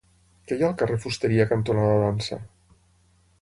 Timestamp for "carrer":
0.79-0.97